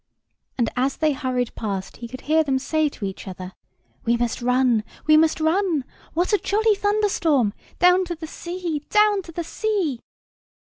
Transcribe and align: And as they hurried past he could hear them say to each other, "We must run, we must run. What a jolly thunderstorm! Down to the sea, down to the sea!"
And 0.57 0.71
as 0.75 0.97
they 0.97 1.11
hurried 1.13 1.53
past 1.53 1.97
he 1.97 2.07
could 2.07 2.21
hear 2.21 2.43
them 2.43 2.57
say 2.57 2.89
to 2.89 3.05
each 3.05 3.27
other, 3.27 3.53
"We 4.03 4.17
must 4.17 4.41
run, 4.41 4.83
we 5.05 5.15
must 5.15 5.39
run. 5.39 5.83
What 6.15 6.33
a 6.33 6.39
jolly 6.39 6.73
thunderstorm! 6.73 7.53
Down 7.77 8.03
to 8.05 8.15
the 8.15 8.25
sea, 8.25 8.83
down 8.89 9.21
to 9.21 9.31
the 9.31 9.43
sea!" 9.43 9.99